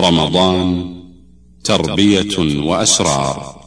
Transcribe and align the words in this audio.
رمضان 0.00 0.94
تربية 1.64 2.38
وأسرار. 2.68 3.58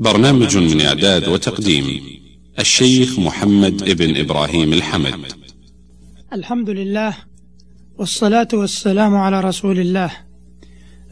برنامج 0.00 0.56
من 0.56 0.80
إعداد 0.80 1.28
وتقديم 1.28 2.00
الشيخ 2.58 3.18
محمد 3.18 3.82
ابن 3.82 4.16
إبراهيم 4.16 4.72
الحمد. 4.72 5.14
الحمد 6.32 6.70
لله 6.70 7.16
والصلاة 7.98 8.48
والسلام 8.52 9.16
على 9.16 9.40
رسول 9.40 9.78
الله. 9.78 10.10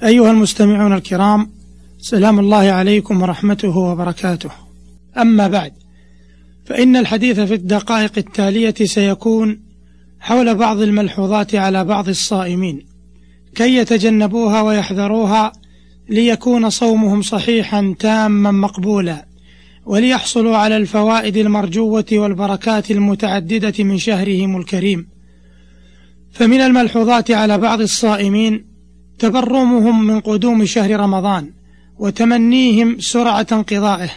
أيها 0.03 0.31
المستمعون 0.31 0.93
الكرام 0.93 1.51
سلام 1.99 2.39
الله 2.39 2.57
عليكم 2.57 3.23
ورحمته 3.23 3.77
وبركاته. 3.77 4.51
أما 5.19 5.49
بعد 5.49 5.73
فإن 6.67 6.97
الحديث 6.97 7.41
في 7.41 7.55
الدقائق 7.55 8.13
التالية 8.17 8.75
سيكون 8.85 9.61
حول 10.21 10.55
بعض 10.55 10.81
الملحوظات 10.81 11.55
على 11.55 11.85
بعض 11.85 12.09
الصائمين. 12.09 12.88
كي 13.59 13.77
يتجنبوها 13.77 14.63
ويحذروها 14.63 15.53
ليكون 16.09 16.71
صومهم 16.71 17.23
صحيحا 17.23 17.95
تاما 17.99 18.51
مقبولا 18.51 19.27
وليحصلوا 19.87 20.57
على 20.57 20.77
الفوائد 20.77 21.37
المرجوة 21.37 22.05
والبركات 22.13 22.91
المتعددة 22.91 23.85
من 23.85 23.99
شهرهم 23.99 24.57
الكريم. 24.57 25.09
فمن 26.33 26.61
الملحوظات 26.61 27.31
على 27.31 27.59
بعض 27.59 27.81
الصائمين 27.81 28.65
تبرمهم 29.19 30.07
من 30.07 30.21
قدوم 30.21 30.65
شهر 30.65 31.01
رمضان 31.01 31.53
وتمنيهم 31.99 33.01
سرعة 33.01 33.47
انقضائه 33.53 34.11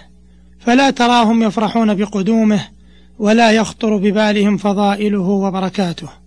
فلا 0.59 0.89
تراهم 0.89 1.43
يفرحون 1.43 1.93
بقدومه 1.93 2.67
ولا 3.19 3.51
يخطر 3.51 3.97
ببالهم 3.97 4.57
فضائله 4.57 5.19
وبركاته. 5.19 6.20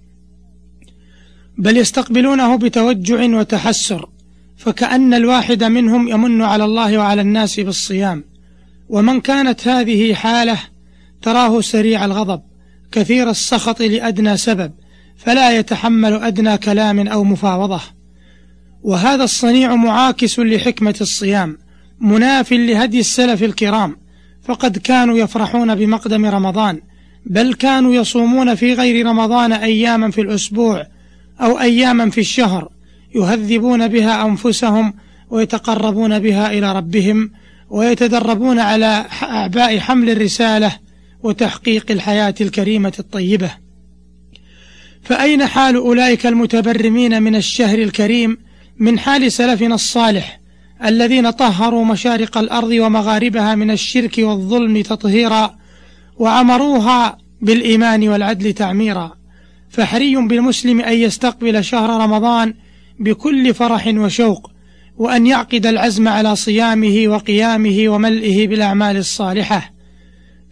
بل 1.58 1.76
يستقبلونه 1.76 2.56
بتوجع 2.56 3.24
وتحسر 3.38 4.08
فكأن 4.56 5.14
الواحد 5.14 5.64
منهم 5.64 6.08
يمن 6.08 6.42
على 6.42 6.64
الله 6.64 6.98
وعلى 6.98 7.20
الناس 7.20 7.60
بالصيام. 7.60 8.24
ومن 8.88 9.20
كانت 9.20 9.68
هذه 9.68 10.14
حالة 10.14 10.58
تراه 11.22 11.60
سريع 11.60 12.04
الغضب 12.04 12.42
كثير 12.92 13.30
السخط 13.30 13.80
لأدنى 13.80 14.36
سبب 14.36 14.72
فلا 15.16 15.58
يتحمل 15.58 16.12
أدنى 16.12 16.58
كلام 16.58 17.08
أو 17.08 17.24
مفاوضة. 17.24 17.80
وهذا 18.82 19.24
الصنيع 19.24 19.74
معاكس 19.74 20.38
لحكمة 20.38 20.94
الصيام 21.00 21.58
مناف 22.00 22.52
لهدي 22.52 23.00
السلف 23.00 23.42
الكرام 23.42 23.96
فقد 24.42 24.78
كانوا 24.78 25.18
يفرحون 25.18 25.74
بمقدم 25.74 26.26
رمضان 26.26 26.80
بل 27.26 27.54
كانوا 27.54 27.94
يصومون 27.94 28.54
في 28.54 28.74
غير 28.74 29.06
رمضان 29.06 29.52
أياما 29.52 30.10
في 30.10 30.20
الأسبوع 30.20 30.86
أو 31.40 31.60
أياما 31.60 32.10
في 32.10 32.20
الشهر 32.20 32.68
يهذبون 33.14 33.88
بها 33.88 34.26
أنفسهم 34.26 34.94
ويتقربون 35.30 36.18
بها 36.18 36.52
إلى 36.52 36.72
ربهم 36.72 37.30
ويتدربون 37.70 38.58
على 38.58 39.06
أعباء 39.22 39.78
حمل 39.78 40.10
الرسالة 40.10 40.72
وتحقيق 41.22 41.90
الحياة 41.90 42.34
الكريمة 42.40 42.92
الطيبة. 42.98 43.50
فأين 45.02 45.46
حال 45.46 45.76
أولئك 45.76 46.26
المتبرمين 46.26 47.22
من 47.22 47.36
الشهر 47.36 47.78
الكريم 47.78 48.38
من 48.78 48.98
حال 48.98 49.32
سلفنا 49.32 49.74
الصالح 49.74 50.40
الذين 50.84 51.30
طهروا 51.30 51.84
مشارق 51.84 52.38
الأرض 52.38 52.70
ومغاربها 52.70 53.54
من 53.54 53.70
الشرك 53.70 54.14
والظلم 54.18 54.82
تطهيرا 54.82 55.56
وعمروها 56.16 57.18
بالإيمان 57.40 58.08
والعدل 58.08 58.52
تعميرا؟ 58.52 59.23
فحري 59.74 60.16
بالمسلم 60.16 60.80
أن 60.80 60.92
يستقبل 60.92 61.64
شهر 61.64 62.02
رمضان 62.02 62.54
بكل 63.00 63.54
فرح 63.54 63.86
وشوق 63.86 64.50
وأن 64.98 65.26
يعقد 65.26 65.66
العزم 65.66 66.08
على 66.08 66.36
صيامه 66.36 67.04
وقيامه 67.06 67.84
وملئه 67.86 68.48
بالأعمال 68.48 68.96
الصالحة. 68.96 69.70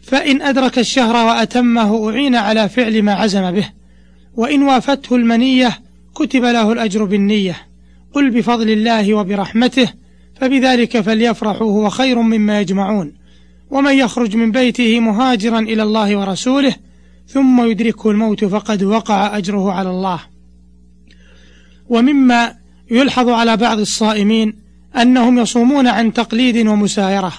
فإن 0.02 0.42
أدرك 0.42 0.78
الشهر 0.78 1.26
وأتمه 1.26 2.10
أعين 2.10 2.34
على 2.34 2.68
فعل 2.68 3.02
ما 3.02 3.12
عزم 3.12 3.50
به 3.50 3.68
وإن 4.36 4.62
وافته 4.62 5.16
المنية 5.16 5.78
كتب 6.14 6.44
له 6.44 6.72
الأجر 6.72 7.04
بالنية. 7.04 7.56
قل 8.14 8.30
بفضل 8.30 8.70
الله 8.70 9.14
وبرحمته 9.14 9.88
فبذلك 10.40 11.00
فليفرحوا 11.00 11.72
هو 11.72 11.88
خير 11.88 12.18
مما 12.18 12.60
يجمعون. 12.60 13.12
ومن 13.70 13.92
يخرج 13.92 14.36
من 14.36 14.50
بيته 14.50 15.00
مهاجرا 15.00 15.58
إلى 15.58 15.82
الله 15.82 16.16
ورسوله 16.16 16.74
ثم 17.32 17.64
يدركه 17.70 18.10
الموت 18.10 18.44
فقد 18.44 18.82
وقع 18.82 19.36
أجره 19.38 19.72
على 19.72 19.90
الله. 19.90 20.20
ومما 21.88 22.54
يلحظ 22.90 23.28
على 23.28 23.56
بعض 23.56 23.78
الصائمين 23.78 24.54
أنهم 24.96 25.38
يصومون 25.38 25.86
عن 25.86 26.12
تقليد 26.12 26.66
ومسايرة 26.66 27.32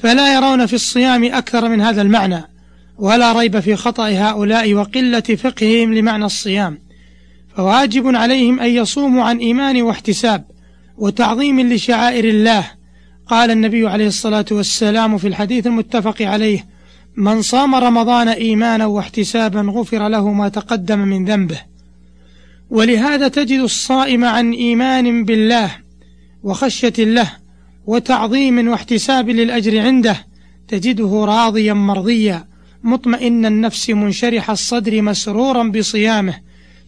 فلا 0.00 0.34
يرون 0.34 0.66
في 0.66 0.74
الصيام 0.74 1.24
أكثر 1.24 1.68
من 1.68 1.80
هذا 1.80 2.02
المعنى 2.02 2.42
ولا 2.98 3.32
ريب 3.32 3.60
في 3.60 3.76
خطأ 3.76 4.08
هؤلاء 4.08 4.74
وقلة 4.74 5.20
فقههم 5.20 5.94
لمعنى 5.94 6.24
الصيام. 6.24 6.78
فواجب 7.56 8.16
عليهم 8.16 8.60
أن 8.60 8.70
يصوموا 8.70 9.24
عن 9.24 9.38
إيمان 9.38 9.82
واحتساب 9.82 10.44
وتعظيم 10.98 11.72
لشعائر 11.72 12.24
الله. 12.24 12.70
قال 13.26 13.50
النبي 13.50 13.88
عليه 13.88 14.06
الصلاة 14.06 14.44
والسلام 14.50 15.18
في 15.18 15.28
الحديث 15.28 15.66
المتفق 15.66 16.22
عليه 16.22 16.66
من 17.20 17.42
صام 17.42 17.74
رمضان 17.74 18.28
إيمانا 18.28 18.86
واحتسابا 18.86 19.60
غفر 19.60 20.08
له 20.08 20.32
ما 20.32 20.48
تقدم 20.48 20.98
من 20.98 21.24
ذنبه. 21.24 21.60
ولهذا 22.70 23.28
تجد 23.28 23.60
الصائم 23.60 24.24
عن 24.24 24.52
إيمان 24.52 25.24
بالله 25.24 25.70
وخشية 26.42 26.92
له 26.98 27.32
وتعظيم 27.86 28.68
واحتساب 28.68 29.30
للأجر 29.30 29.78
عنده 29.80 30.16
تجده 30.68 31.24
راضيا 31.24 31.72
مرضيا 31.72 32.44
مطمئن 32.82 33.46
النفس 33.46 33.90
منشرح 33.90 34.50
الصدر 34.50 35.02
مسرورا 35.02 35.62
بصيامه 35.62 36.34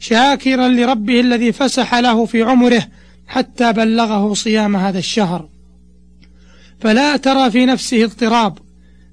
شاكرا 0.01 0.69
لربه 0.69 1.21
الذي 1.21 1.53
فسح 1.53 1.95
له 1.95 2.25
في 2.27 2.43
عمره 2.43 2.83
حتى 3.27 3.73
بلغه 3.73 4.35
صيام 4.35 4.77
هذا 4.77 4.99
الشهر. 4.99 5.49
فلا 6.81 7.17
ترى 7.17 7.51
في 7.51 7.67
نفسه 7.67 8.05
اضطراب 8.05 8.59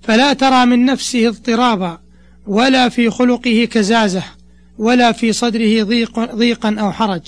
فلا 0.01 0.33
ترى 0.33 0.65
من 0.65 0.85
نفسه 0.85 1.27
اضطرابا 1.27 1.97
ولا 2.47 2.89
في 2.89 3.09
خلقه 3.09 3.67
كزازة 3.71 4.23
ولا 4.77 5.11
في 5.11 5.33
صدره 5.33 5.83
ضيق 5.83 6.35
ضيقا 6.35 6.75
أو 6.79 6.91
حرج 6.91 7.21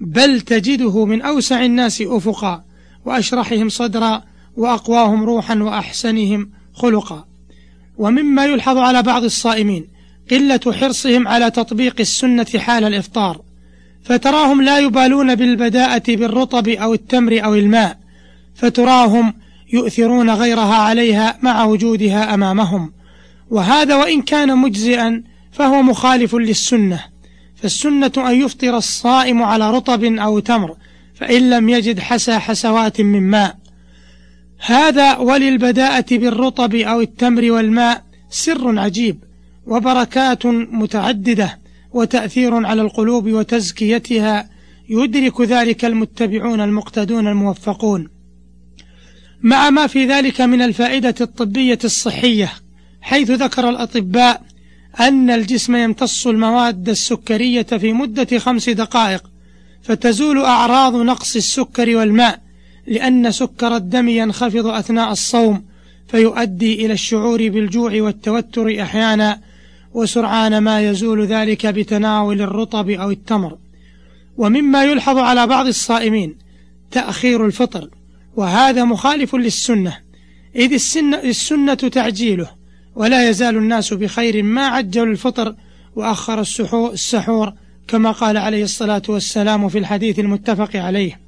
بل 0.00 0.40
تجده 0.40 1.04
من 1.04 1.22
أوسع 1.22 1.64
الناس 1.64 2.02
أفقا 2.06 2.64
وأشرحهم 3.04 3.68
صدرا 3.68 4.22
وأقواهم 4.56 5.24
روحا 5.24 5.58
وأحسنهم 5.58 6.50
خلقا. 6.74 7.24
ومما 7.98 8.44
يلحظ 8.44 8.76
على 8.76 9.02
بعض 9.02 9.24
الصائمين 9.24 9.86
قلة 10.30 10.60
حرصهم 10.80 11.28
على 11.28 11.50
تطبيق 11.50 11.96
السنة 12.00 12.46
حال 12.56 12.84
الإفطار 12.84 13.40
فتراهم 14.04 14.62
لا 14.62 14.78
يبالون 14.78 15.34
بالبداءة 15.34 16.02
بالرطب 16.08 16.68
أو 16.68 16.94
التمر 16.94 17.44
أو 17.44 17.54
الماء 17.54 17.98
فتراهم 18.54 19.34
يؤثرون 19.72 20.30
غيرها 20.30 20.74
عليها 20.74 21.38
مع 21.42 21.64
وجودها 21.64 22.34
أمامهم. 22.34 22.92
وهذا 23.50 23.96
وإن 23.96 24.22
كان 24.22 24.58
مجزئا 24.58 25.22
فهو 25.52 25.82
مخالف 25.82 26.34
للسنة. 26.34 27.04
فالسنة 27.56 28.12
أن 28.16 28.42
يفطر 28.42 28.76
الصائم 28.76 29.42
على 29.42 29.70
رطب 29.70 30.04
أو 30.04 30.38
تمر 30.38 30.76
فإن 31.14 31.50
لم 31.50 31.68
يجد 31.68 31.98
حسى 31.98 32.38
حسوات 32.38 33.00
من 33.00 33.22
ماء. 33.22 33.56
هذا 34.66 35.16
وللبداءة 35.16 36.06
بالرطب 36.10 36.74
أو 36.74 37.00
التمر 37.00 37.50
والماء 37.50 38.04
سر 38.30 38.78
عجيب 38.78 39.24
وبركات 39.66 40.46
متعددة 40.46 41.58
وتأثير 41.92 42.66
على 42.66 42.82
القلوب 42.82 43.28
وتزكيتها 43.28 44.50
يدرك 44.88 45.40
ذلك 45.40 45.84
المتبعون 45.84 46.60
المقتدون 46.60 47.28
الموفقون. 47.28 48.08
مع 49.42 49.70
ما 49.70 49.86
في 49.86 50.06
ذلك 50.06 50.40
من 50.40 50.62
الفائدة 50.62 51.14
الطبية 51.20 51.78
الصحية 51.84 52.52
حيث 53.00 53.30
ذكر 53.30 53.68
الأطباء 53.68 54.42
أن 55.00 55.30
الجسم 55.30 55.76
يمتص 55.76 56.26
المواد 56.26 56.88
السكرية 56.88 57.62
في 57.62 57.92
مدة 57.92 58.38
خمس 58.38 58.68
دقائق 58.68 59.30
فتزول 59.82 60.38
أعراض 60.38 60.96
نقص 60.96 61.36
السكر 61.36 61.96
والماء 61.96 62.40
لأن 62.86 63.30
سكر 63.32 63.76
الدم 63.76 64.08
ينخفض 64.08 64.66
أثناء 64.66 65.12
الصوم 65.12 65.64
فيؤدي 66.08 66.86
إلى 66.86 66.92
الشعور 66.92 67.48
بالجوع 67.48 68.02
والتوتر 68.02 68.82
أحيانا 68.82 69.40
وسرعان 69.94 70.58
ما 70.58 70.80
يزول 70.80 71.26
ذلك 71.26 71.66
بتناول 71.66 72.42
الرطب 72.42 72.90
أو 72.90 73.10
التمر. 73.10 73.58
ومما 74.36 74.84
يلحظ 74.84 75.18
على 75.18 75.46
بعض 75.46 75.66
الصائمين 75.66 76.34
تأخير 76.90 77.46
الفطر. 77.46 77.88
وهذا 78.40 78.84
مخالف 78.84 79.34
للسنة 79.34 79.96
إذ 80.56 80.72
السنة 81.24 81.74
تعجيله 81.74 82.50
ولا 82.94 83.28
يزال 83.28 83.56
الناس 83.56 83.94
بخير 83.94 84.42
ما 84.42 84.66
عجلوا 84.66 85.12
الفطر 85.12 85.54
وأخر 85.96 86.40
السحور 86.92 87.52
كما 87.88 88.10
قال 88.10 88.36
عليه 88.36 88.64
الصلاة 88.64 89.02
والسلام 89.08 89.68
في 89.68 89.78
الحديث 89.78 90.18
المتفق 90.18 90.76
عليه. 90.76 91.20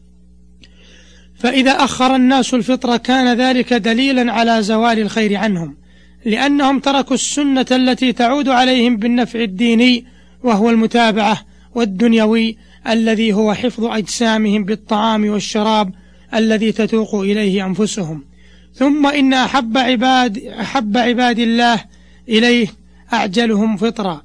فإذا 1.39 1.71
أخر 1.71 2.17
الناس 2.17 2.55
الفطر 2.55 2.97
كان 2.97 3.39
ذلك 3.39 3.73
دليلا 3.73 4.33
على 4.33 4.63
زوال 4.63 4.99
الخير 4.99 5.37
عنهم 5.37 5.77
لأنهم 6.25 6.81
تركوا 6.81 7.15
السنة 7.15 7.67
التي 7.71 8.13
تعود 8.13 8.49
عليهم 8.49 8.97
بالنفع 8.97 9.41
الديني 9.41 10.07
وهو 10.43 10.71
المتابعة 10.71 11.41
والدنيوي 11.75 12.57
الذي 12.89 13.33
هو 13.33 13.55
حفظ 13.55 13.85
أجسامهم 13.85 14.65
بالطعام 14.65 15.29
والشراب 15.29 16.02
الذي 16.35 16.73
تتوق 16.73 17.15
إليه 17.15 17.67
أنفسهم. 17.67 18.25
ثم 18.75 19.07
إن 19.07 19.33
أحب 19.33 19.79
عباد 19.79 20.39
أحب 20.39 20.97
عباد 20.97 21.39
الله 21.39 21.85
إليه 22.29 22.67
أعجلهم 23.13 23.77
فطرا 23.77 24.23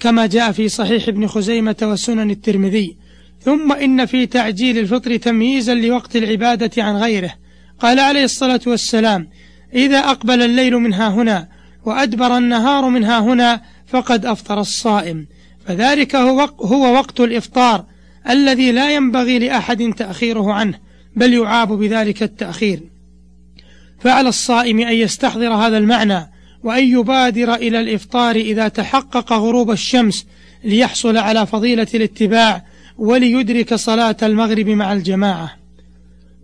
كما 0.00 0.26
جاء 0.26 0.52
في 0.52 0.68
صحيح 0.68 1.08
ابن 1.08 1.26
خزيمة 1.26 1.76
وسنن 1.82 2.30
الترمذي. 2.30 2.96
ثم 3.40 3.72
إن 3.72 4.06
في 4.06 4.26
تعجيل 4.26 4.78
الفطر 4.78 5.16
تمييزا 5.16 5.74
لوقت 5.74 6.16
العبادة 6.16 6.82
عن 6.82 6.96
غيره. 6.96 7.34
قال 7.80 8.00
عليه 8.00 8.24
الصلاة 8.24 8.60
والسلام 8.66 9.28
إذا 9.74 9.98
أقبل 9.98 10.42
الليل 10.42 10.74
منها 10.76 11.08
هنا 11.08 11.48
وأدبر 11.84 12.36
النهار 12.36 12.88
منها 12.88 13.18
هنا 13.18 13.60
فقد 13.86 14.26
أفطر 14.26 14.60
الصائم 14.60 15.26
فذلك 15.66 16.16
هو 16.60 16.94
وقت 16.94 17.20
الإفطار 17.20 17.84
الذي 18.30 18.72
لا 18.72 18.94
ينبغي 18.94 19.38
لأحد 19.38 19.92
تأخيره 19.96 20.52
عنه. 20.52 20.78
بل 21.16 21.34
يعاب 21.34 21.72
بذلك 21.72 22.22
التأخير. 22.22 22.80
فعلى 24.00 24.28
الصائم 24.28 24.80
أن 24.80 24.94
يستحضر 24.94 25.48
هذا 25.48 25.78
المعنى 25.78 26.30
وأن 26.64 26.84
يبادر 26.84 27.54
إلى 27.54 27.80
الإفطار 27.80 28.36
إذا 28.36 28.68
تحقق 28.68 29.32
غروب 29.32 29.70
الشمس 29.70 30.26
ليحصل 30.64 31.16
على 31.16 31.46
فضيلة 31.46 31.86
الاتباع 31.94 32.64
وليدرك 32.98 33.74
صلاة 33.74 34.16
المغرب 34.22 34.68
مع 34.68 34.92
الجماعة. 34.92 35.56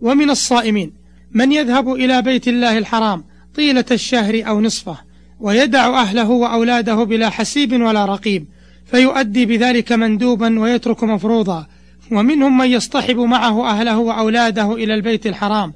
ومن 0.01 0.29
الصائمين 0.29 0.93
من 1.31 1.51
يذهب 1.51 1.93
إلى 1.93 2.21
بيت 2.21 2.47
الله 2.47 2.77
الحرام 2.77 3.23
طيلة 3.55 3.85
الشهر 3.91 4.43
أو 4.47 4.61
نصفه 4.61 4.97
ويدع 5.39 6.01
أهله 6.01 6.29
وأولاده 6.29 7.03
بلا 7.03 7.29
حسيب 7.29 7.81
ولا 7.81 8.05
رقيب 8.05 8.45
فيؤدي 8.85 9.45
بذلك 9.45 9.91
مندوبا 9.91 10.59
ويترك 10.59 11.03
مفروضا 11.03 11.67
ومنهم 12.11 12.57
من 12.57 12.67
يصطحب 12.67 13.17
معه 13.17 13.69
أهله 13.69 13.97
وأولاده 13.97 14.73
إلى 14.73 14.93
البيت 14.93 15.27
الحرام 15.27 15.73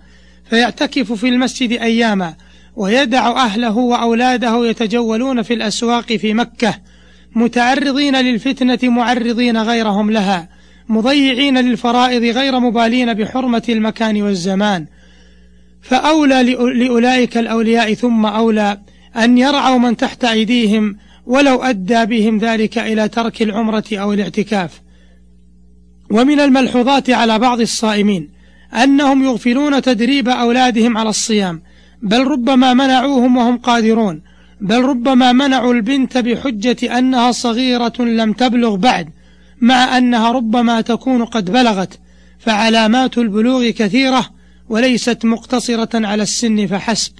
فيعتكف 0.49 1.11
في 1.11 1.29
المسجد 1.29 1.71
أياما 1.71 2.33
ويدع 2.75 3.27
أهله 3.27 3.77
وأولاده 3.77 4.67
يتجولون 4.67 5.41
في 5.41 5.53
الأسواق 5.53 6.13
في 6.13 6.33
مكة 6.33 6.75
متعرضين 7.35 8.15
للفتنة 8.15 8.79
معرضين 8.83 9.57
غيرهم 9.57 10.11
لها 10.11 10.49
مضيعين 10.89 11.57
للفرائض 11.57 12.23
غير 12.23 12.59
مبالين 12.59 13.13
بحرمة 13.13 13.63
المكان 13.69 14.21
والزمان. 14.21 14.85
فأولى 15.81 16.43
لأولئك 16.73 17.37
الأولياء 17.37 17.93
ثم 17.93 18.25
أولى 18.25 18.79
أن 19.15 19.37
يرعوا 19.37 19.77
من 19.77 19.97
تحت 19.97 20.25
أيديهم 20.25 20.97
ولو 21.25 21.63
أدى 21.63 22.05
بهم 22.05 22.37
ذلك 22.37 22.77
إلى 22.77 23.07
ترك 23.07 23.41
العمرة 23.41 23.83
أو 23.93 24.13
الاعتكاف. 24.13 24.81
ومن 26.09 26.39
الملحوظات 26.39 27.09
على 27.09 27.39
بعض 27.39 27.61
الصائمين 27.61 28.29
أنهم 28.73 29.23
يغفلون 29.23 29.81
تدريب 29.81 30.29
أولادهم 30.29 30.97
على 30.97 31.09
الصيام 31.09 31.61
بل 32.01 32.27
ربما 32.27 32.73
منعوهم 32.73 33.37
وهم 33.37 33.57
قادرون 33.57 34.21
بل 34.61 34.81
ربما 34.81 35.31
منعوا 35.31 35.73
البنت 35.73 36.17
بحجة 36.17 36.97
أنها 36.97 37.31
صغيرة 37.31 37.93
لم 37.99 38.33
تبلغ 38.33 38.75
بعد 38.75 39.09
مع 39.61 39.97
أنها 39.97 40.31
ربما 40.31 40.81
تكون 40.81 41.25
قد 41.25 41.51
بلغت 41.51 41.99
فعلامات 42.39 43.17
البلوغ 43.17 43.69
كثيرة 43.69 44.29
وليست 44.69 45.25
مقتصرة 45.25 45.89
على 46.07 46.23
السن 46.23 46.67
فحسب. 46.67 47.11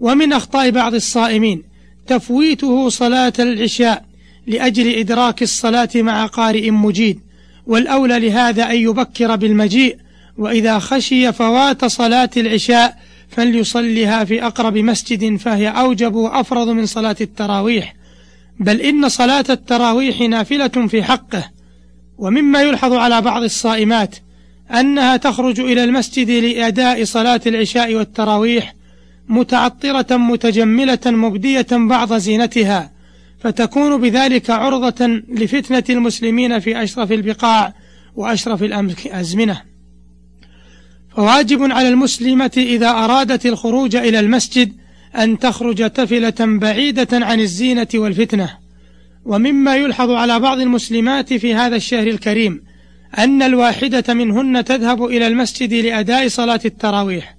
ومن 0.00 0.32
أخطاء 0.32 0.70
بعض 0.70 0.94
الصائمين 0.94 1.62
تفويته 2.06 2.88
صلاة 2.88 3.32
العشاء 3.38 4.04
لأجل 4.46 4.88
إدراك 4.88 5.42
الصلاة 5.42 5.88
مع 5.94 6.26
قارئ 6.26 6.70
مجيد 6.70 7.20
والأولى 7.66 8.18
لهذا 8.18 8.70
أن 8.70 8.76
يبكر 8.76 9.36
بالمجيء 9.36 9.96
وإذا 10.38 10.78
خشي 10.78 11.32
فوات 11.32 11.84
صلاة 11.84 12.30
العشاء 12.36 12.98
فليصلها 13.28 14.24
في 14.24 14.46
أقرب 14.46 14.78
مسجد 14.78 15.36
فهي 15.36 15.68
أوجب 15.68 16.14
وأفرض 16.14 16.68
من 16.68 16.86
صلاة 16.86 17.16
التراويح. 17.20 17.94
بل 18.60 18.80
إن 18.80 19.08
صلاة 19.08 19.44
التراويح 19.50 20.20
نافلة 20.20 20.68
في 20.68 21.02
حقه. 21.02 21.50
ومما 22.18 22.62
يلحظ 22.62 22.92
على 22.92 23.20
بعض 23.20 23.42
الصائمات 23.42 24.16
أنها 24.70 25.16
تخرج 25.16 25.60
إلى 25.60 25.84
المسجد 25.84 26.30
لأداء 26.30 27.04
صلاة 27.04 27.40
العشاء 27.46 27.94
والتراويح 27.94 28.74
متعطرة 29.28 30.16
متجملة 30.16 30.98
مبدية 31.06 31.66
بعض 31.72 32.14
زينتها. 32.14 32.90
فتكون 33.40 34.00
بذلك 34.00 34.50
عرضة 34.50 35.06
لفتنة 35.28 35.84
المسلمين 35.90 36.58
في 36.58 36.82
أشرف 36.82 37.12
البقاع 37.12 37.74
وأشرف 38.16 38.62
الأزمنة 38.62 39.62
فواجب 41.16 41.72
على 41.72 41.88
المسلمة 41.88 42.50
إذا 42.56 42.90
أرادت 42.90 43.46
الخروج 43.46 43.96
إلى 43.96 44.20
المسجد 44.20 44.72
أن 45.16 45.38
تخرج 45.38 45.90
تفلة 45.90 46.34
بعيدة 46.40 47.08
عن 47.12 47.40
الزينة 47.40 47.88
والفتنة. 47.94 48.50
ومما 49.24 49.76
يلحظ 49.76 50.10
على 50.10 50.40
بعض 50.40 50.60
المسلمات 50.60 51.34
في 51.34 51.54
هذا 51.54 51.76
الشهر 51.76 52.06
الكريم 52.06 52.62
أن 53.18 53.42
الواحدة 53.42 54.14
منهن 54.14 54.64
تذهب 54.64 55.04
إلى 55.04 55.26
المسجد 55.26 55.74
لأداء 55.74 56.28
صلاة 56.28 56.60
التراويح. 56.64 57.36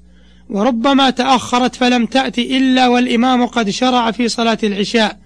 وربما 0.49 1.09
تأخرت 1.09 1.75
فلم 1.75 2.05
تأت 2.05 2.39
إلا 2.39 2.87
والإمام 2.87 3.45
قد 3.45 3.69
شرع 3.69 4.11
في 4.11 4.27
صلاة 4.27 4.57
العشاء. 4.63 5.20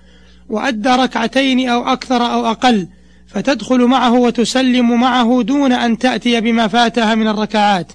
وأدى 0.50 0.90
ركعتين 0.90 1.70
أو 1.70 1.88
أكثر 1.88 2.34
أو 2.34 2.46
أقل 2.46 2.88
فتدخل 3.28 3.82
معه 3.82 4.14
وتسلم 4.14 5.00
معه 5.00 5.42
دون 5.42 5.72
أن 5.72 5.98
تأتي 5.98 6.42
بما 6.42 6.68
فاتها 6.68 7.16
من 7.16 7.28
الركعات. 7.28 7.92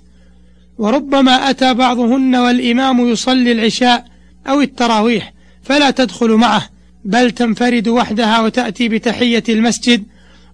وربما 0.79 1.51
أتى 1.51 1.75
بعضهن 1.75 2.37
والإمام 2.37 3.09
يصلي 3.09 3.53
العشاء 3.53 4.05
أو 4.47 4.61
التراويح 4.61 5.33
فلا 5.63 5.91
تدخل 5.91 6.31
معه 6.31 6.69
بل 7.05 7.31
تنفرد 7.31 7.89
وحدها 7.89 8.41
وتأتي 8.41 8.89
بتحية 8.89 9.45
المسجد. 9.49 10.05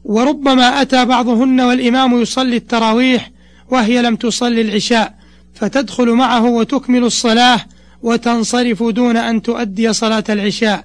وربما 0.04 0.82
أتى 0.82 1.04
بعضهن 1.04 1.60
والإمام 1.60 2.20
يصلي 2.22 2.56
التراويح 2.56 3.31
وهي 3.70 4.02
لم 4.02 4.16
تصلي 4.16 4.60
العشاء 4.60 5.15
فتدخل 5.55 6.08
معه 6.10 6.44
وتكمل 6.44 7.05
الصلاة 7.05 7.60
وتنصرف 8.03 8.82
دون 8.82 9.17
أن 9.17 9.43
تؤدي 9.43 9.93
صلاة 9.93 10.24
العشاء. 10.29 10.84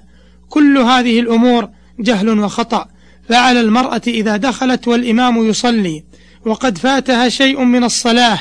كل 0.52 0.78
هذه 0.78 1.20
الأمور 1.20 1.70
جهل 2.00 2.40
وخطأ 2.40 2.86
فعلى 3.30 3.62
المرأة 3.62 4.02
إذا 4.08 4.38
دخلت 4.38 4.88
والإمام 4.88 5.50
يصلي 5.50 6.04
وقد 6.46 6.78
فاتها 6.78 7.30
شيء 7.30 7.64
من 7.64 7.84
الصلاة 7.84 8.40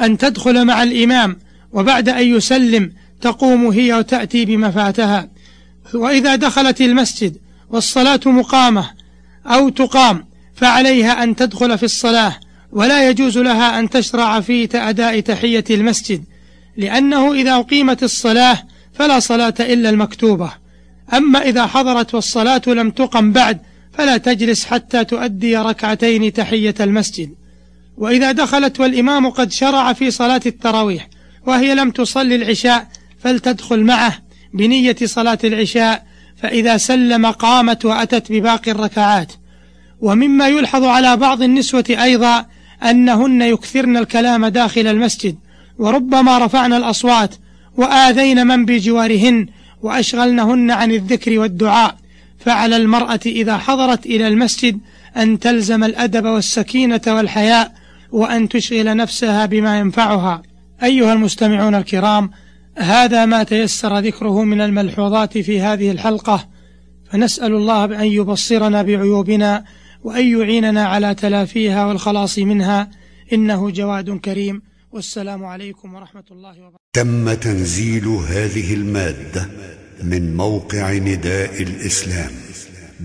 أن 0.00 0.18
تدخل 0.18 0.64
مع 0.64 0.82
الإمام 0.82 1.36
وبعد 1.72 2.08
أن 2.08 2.26
يسلم 2.26 2.92
تقوم 3.20 3.66
هي 3.66 3.94
وتأتي 3.94 4.44
بما 4.44 4.70
فاتها. 4.70 5.28
وإذا 5.94 6.36
دخلت 6.36 6.80
المسجد 6.80 7.36
والصلاة 7.70 8.20
مقامة 8.26 8.90
أو 9.46 9.68
تقام 9.68 10.24
فعليها 10.54 11.22
أن 11.22 11.36
تدخل 11.36 11.78
في 11.78 11.84
الصلاة 11.84 12.36
ولا 12.72 13.08
يجوز 13.08 13.38
لها 13.38 13.78
أن 13.78 13.90
تشرع 13.90 14.40
في 14.40 14.68
أداء 14.74 15.20
تحية 15.20 15.64
المسجد 15.70 16.24
لأنه 16.76 17.32
إذا 17.32 17.54
أقيمت 17.54 18.02
الصلاة 18.02 18.58
فلا 18.94 19.20
صلاة 19.20 19.54
إلا 19.60 19.90
المكتوبة. 19.90 20.61
أما 21.14 21.42
إذا 21.42 21.66
حضرت 21.66 22.14
والصلاة 22.14 22.62
لم 22.66 22.90
تقم 22.90 23.32
بعد 23.32 23.58
فلا 23.92 24.16
تجلس 24.16 24.64
حتى 24.64 25.04
تؤدي 25.04 25.56
ركعتين 25.56 26.32
تحية 26.32 26.74
المسجد. 26.80 27.34
وإذا 27.96 28.32
دخلت 28.32 28.80
والإمام 28.80 29.30
قد 29.30 29.52
شرع 29.52 29.92
في 29.92 30.10
صلاة 30.10 30.40
التراويح 30.46 31.08
وهي 31.46 31.74
لم 31.74 31.90
تصلي 31.90 32.34
العشاء 32.34 32.88
فلتدخل 33.18 33.80
معه 33.80 34.18
بنية 34.54 34.96
صلاة 35.04 35.38
العشاء 35.44 36.06
فإذا 36.36 36.76
سلم 36.76 37.26
قامت 37.26 37.84
وأتت 37.84 38.32
بباقي 38.32 38.70
الركعات. 38.70 39.32
ومما 40.00 40.48
يلحظ 40.48 40.84
على 40.84 41.16
بعض 41.16 41.42
النسوة 41.42 41.84
أيضا 41.90 42.46
أنهن 42.82 43.42
يكثرن 43.42 43.96
الكلام 43.96 44.46
داخل 44.46 44.86
المسجد 44.86 45.36
وربما 45.78 46.38
رفعن 46.38 46.72
الأصوات 46.72 47.34
وآذين 47.76 48.46
من 48.46 48.64
بجوارهن 48.64 49.46
وأشغلنهن 49.82 50.70
عن 50.70 50.92
الذكر 50.92 51.38
والدعاء 51.38 51.96
فعلى 52.38 52.76
المرأة 52.76 53.20
إذا 53.26 53.56
حضرت 53.56 54.06
إلى 54.06 54.28
المسجد 54.28 54.78
أن 55.16 55.38
تلزم 55.38 55.84
الأدب 55.84 56.24
والسكينة 56.24 57.00
والحياء 57.06 57.72
وأن 58.12 58.48
تشغل 58.48 58.96
نفسها 58.96 59.46
بما 59.46 59.78
ينفعها. 59.78 60.42
أيها 60.82 61.12
المستمعون 61.12 61.74
الكرام 61.74 62.30
هذا 62.78 63.24
ما 63.24 63.42
تيسر 63.42 63.98
ذكره 63.98 64.44
من 64.44 64.60
الملحوظات 64.60 65.38
في 65.38 65.60
هذه 65.60 65.90
الحلقة 65.90 66.48
فنسأل 67.10 67.52
الله 67.52 67.84
أن 67.84 68.06
يبصرنا 68.06 68.82
بعيوبنا 68.82 69.64
وأن 70.04 70.40
يعيننا 70.40 70.84
على 70.84 71.14
تلافيها 71.14 71.86
والخلاص 71.86 72.38
منها 72.38 72.90
إنه 73.32 73.70
جواد 73.70 74.10
كريم. 74.10 74.62
والسلام 74.92 75.44
عليكم 75.44 75.94
ورحمة 75.94 76.24
الله 76.30 76.60
وبركاته. 76.60 76.76
تم 76.92 77.34
تنزيل 77.34 78.06
هذه 78.06 78.74
المادة 78.74 79.48
من 80.02 80.36
موقع 80.36 80.92
نداء 80.92 81.62
الإسلام 81.62 82.30